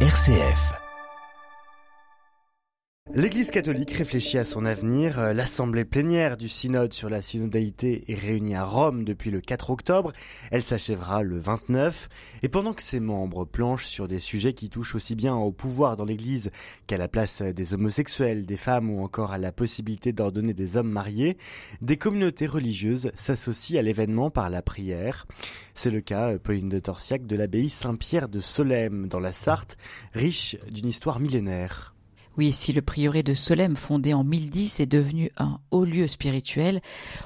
[0.00, 0.85] RCF.
[3.18, 5.32] L'Église catholique réfléchit à son avenir.
[5.32, 10.12] L'Assemblée plénière du synode sur la synodalité est réunie à Rome depuis le 4 octobre.
[10.50, 12.10] Elle s'achèvera le 29.
[12.42, 15.96] Et pendant que ses membres planchent sur des sujets qui touchent aussi bien au pouvoir
[15.96, 16.50] dans l'Église
[16.86, 20.90] qu'à la place des homosexuels, des femmes ou encore à la possibilité d'ordonner des hommes
[20.90, 21.38] mariés,
[21.80, 25.26] des communautés religieuses s'associent à l'événement par la prière.
[25.72, 29.78] C'est le cas, Pauline de Torsiac, de l'abbaye Saint-Pierre de Solesmes dans la Sarthe,
[30.12, 31.95] riche d'une histoire millénaire.
[32.38, 36.82] Oui, si le prieuré de Solesmes, fondé en 1010, est devenu un haut lieu spirituel,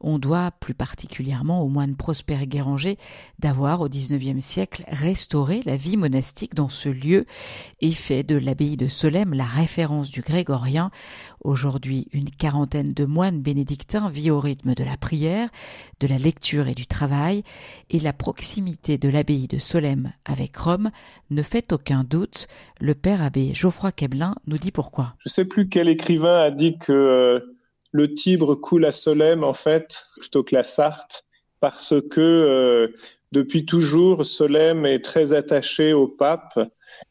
[0.00, 2.98] on doit plus particulièrement au moine Prosper Guéranger
[3.40, 7.26] d'avoir, au XIXe siècle, restauré la vie monastique dans ce lieu
[7.80, 10.92] et fait de l'abbaye de Solesmes la référence du grégorien.
[11.40, 15.48] Aujourd'hui, une quarantaine de moines bénédictins vit au rythme de la prière,
[15.98, 17.42] de la lecture et du travail,
[17.90, 20.92] et la proximité de l'abbaye de Solesmes avec Rome
[21.30, 22.46] ne fait aucun doute.
[22.78, 24.91] Le père abbé Geoffroy Queblin nous dit pourquoi.
[24.98, 27.40] Je ne sais plus quel écrivain a dit que euh,
[27.92, 31.24] le Tibre coule à Solesmes, en fait, plutôt que la Sarthe,
[31.60, 32.88] parce que euh,
[33.30, 36.58] depuis toujours, Solesmes est très attaché au pape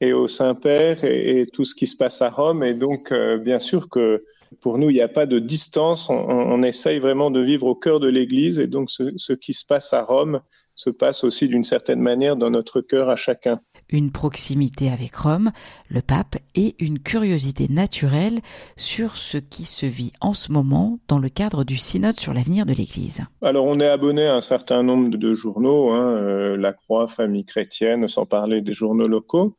[0.00, 2.62] et au Saint-Père et, tout ce qui se passe à Rome.
[2.62, 4.24] Et donc, euh, bien sûr que
[4.60, 6.08] pour nous, il n'y a pas de distance.
[6.08, 8.60] On, essaye vraiment de vivre au cœur de l'Église.
[8.60, 10.40] Et donc, ce qui se passe à Rome
[10.76, 15.50] se passe aussi d'une certaine manière dans notre cœur à chacun une proximité avec Rome,
[15.88, 18.40] le pape, et une curiosité naturelle
[18.76, 22.66] sur ce qui se vit en ce moment dans le cadre du synode sur l'avenir
[22.66, 23.22] de l'Église.
[23.42, 27.44] Alors on est abonné à un certain nombre de journaux, hein, euh, La Croix, Famille
[27.44, 29.56] chrétienne, sans parler des journaux locaux.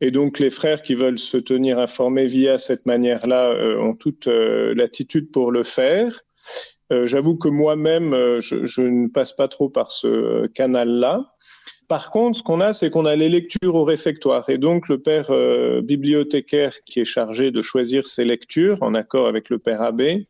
[0.00, 4.28] Et donc les frères qui veulent se tenir informés via cette manière-là euh, ont toute
[4.28, 6.20] euh, l'attitude pour le faire.
[6.88, 11.34] J'avoue que moi-même, je, je, ne passe pas trop par ce canal-là.
[11.88, 14.48] Par contre, ce qu'on a, c'est qu'on a les lectures au réfectoire.
[14.50, 19.28] Et donc, le père euh, bibliothécaire qui est chargé de choisir ses lectures, en accord
[19.28, 20.26] avec le père abbé,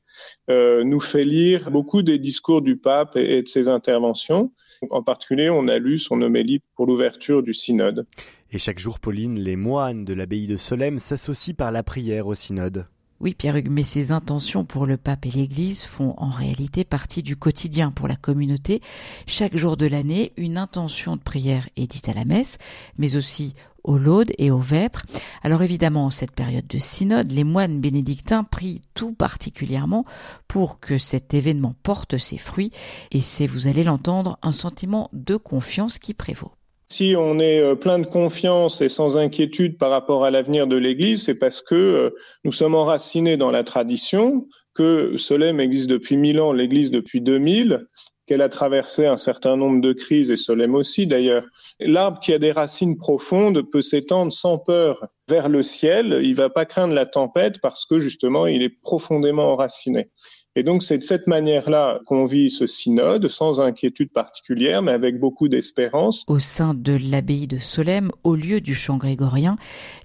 [0.50, 4.52] euh, nous fait lire beaucoup des discours du pape et, de ses interventions.
[4.90, 8.06] En particulier, on a lu son homélie pour l'ouverture du synode.
[8.50, 12.34] Et chaque jour, Pauline, les moines de l'abbaye de Solesmes s'associent par la prière au
[12.34, 12.86] synode.
[13.18, 17.34] Oui, Pierre-Hugues, mais ces intentions pour le pape et l'Église font en réalité partie du
[17.34, 18.82] quotidien pour la communauté.
[19.26, 22.58] Chaque jour de l'année, une intention de prière est dite à la messe,
[22.98, 25.06] mais aussi au laude et au vêpres.
[25.42, 30.04] Alors évidemment, en cette période de synode, les moines bénédictins prient tout particulièrement
[30.46, 32.72] pour que cet événement porte ses fruits,
[33.12, 36.52] et c'est, vous allez l'entendre, un sentiment de confiance qui prévaut.
[36.88, 40.76] Si on est euh, plein de confiance et sans inquiétude par rapport à l'avenir de
[40.76, 42.10] l'Église, c'est parce que euh,
[42.44, 47.86] nous sommes enracinés dans la tradition, que Solem existe depuis mille ans, l'Église depuis 2000,
[48.26, 51.44] qu'elle a traversé un certain nombre de crises, et Solem aussi d'ailleurs.
[51.80, 56.36] L'arbre qui a des racines profondes peut s'étendre sans peur vers le ciel, il ne
[56.36, 60.10] va pas craindre la tempête parce que justement il est profondément enraciné.
[60.58, 65.20] Et donc c'est de cette manière-là qu'on vit ce synode, sans inquiétude particulière, mais avec
[65.20, 66.24] beaucoup d'espérance.
[66.28, 69.56] Au sein de l'abbaye de Solesmes, au lieu du chant grégorien,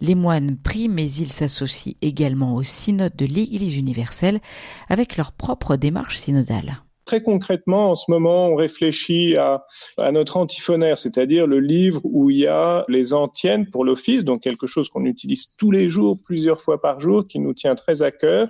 [0.02, 4.42] les moines prient, mais ils s'associent également au synode de l'Église universelle
[4.90, 6.84] avec leur propre démarche synodale.
[7.06, 9.66] Très concrètement, en ce moment, on réfléchit à,
[9.98, 14.42] à notre antiphonaire, c'est-à-dire le livre où il y a les antiennes pour l'office, donc
[14.42, 18.02] quelque chose qu'on utilise tous les jours, plusieurs fois par jour, qui nous tient très
[18.02, 18.50] à cœur.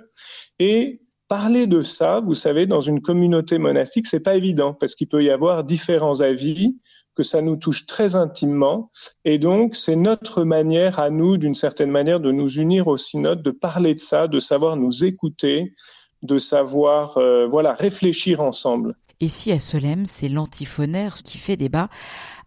[0.58, 1.00] Et
[1.32, 5.24] parler de ça, vous savez, dans une communauté monastique, c'est pas évident parce qu'il peut
[5.24, 6.76] y avoir différents avis,
[7.14, 8.90] que ça nous touche très intimement,
[9.24, 13.42] et donc c'est notre manière à nous, d'une certaine manière, de nous unir au synode,
[13.42, 15.72] de parler de ça, de savoir nous écouter,
[16.20, 18.94] de savoir, euh, voilà, réfléchir ensemble.
[19.20, 21.88] Et si à Solem, c'est l'antiphonaire qui fait débat,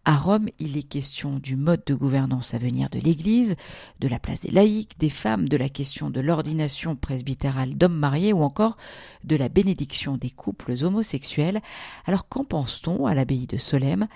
[0.06, 3.56] à Rome, il est question du mode de gouvernance à venir de l'Église,
[4.00, 8.32] de la place des laïcs, des femmes, de la question de l'ordination presbytérale d'hommes mariés
[8.32, 8.78] ou encore
[9.24, 11.62] de la bénédiction des couples homosexuels.
[12.06, 14.08] Alors qu'en pense-t-on à l'abbaye de Solesmes?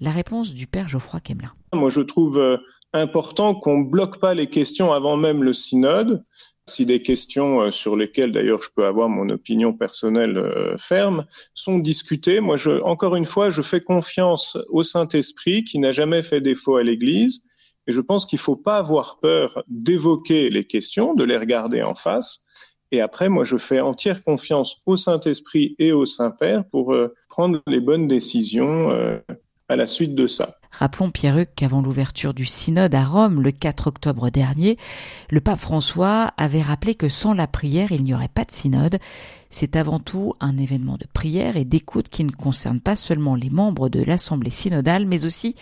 [0.00, 1.52] La réponse du père Geoffroy Quemelin.
[1.72, 2.58] Moi, je trouve euh,
[2.92, 6.24] important qu'on bloque pas les questions avant même le synode,
[6.68, 11.26] si des questions euh, sur lesquelles d'ailleurs je peux avoir mon opinion personnelle euh, ferme
[11.54, 16.22] sont discutées, moi je, encore une fois, je fais confiance au Saint-Esprit qui n'a jamais
[16.22, 17.42] fait défaut à l'Église
[17.86, 21.82] et je pense qu'il ne faut pas avoir peur d'évoquer les questions, de les regarder
[21.82, 22.40] en face.
[22.90, 27.62] Et après, moi, je fais entière confiance au Saint-Esprit et au Saint-Père pour euh, prendre
[27.68, 28.90] les bonnes décisions
[29.68, 30.58] à la suite de ça.
[30.70, 34.76] Rappelons Pierre-Hugues qu'avant l'ouverture du synode à Rome le 4 octobre dernier,
[35.30, 38.98] le pape François avait rappelé que sans la prière, il n'y aurait pas de synode.
[39.50, 43.50] C'est avant tout un événement de prière et d'écoute qui ne concerne pas seulement les
[43.50, 45.54] membres de l'Assemblée synodale, mais aussi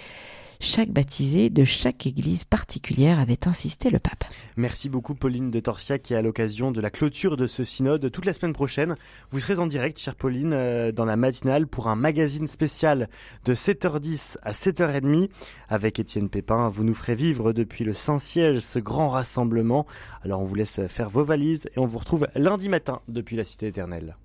[0.65, 4.25] chaque baptisé de chaque église particulière, avait insisté le pape.
[4.57, 8.25] Merci beaucoup Pauline de Torsia qui à l'occasion de la clôture de ce synode toute
[8.25, 8.97] la semaine prochaine.
[9.31, 13.09] Vous serez en direct, chère Pauline, euh, dans la matinale pour un magazine spécial
[13.45, 15.29] de 7h10 à 7h30
[15.69, 16.69] avec Étienne Pépin.
[16.69, 19.87] Vous nous ferez vivre depuis le Saint-Siège ce grand rassemblement.
[20.23, 23.45] Alors on vous laisse faire vos valises et on vous retrouve lundi matin depuis la
[23.45, 24.17] Cité éternelle.